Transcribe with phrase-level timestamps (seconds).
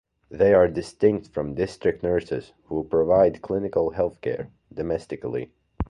[0.31, 5.51] They are distinct from district nurses, who provide clinical healthcare, domestically.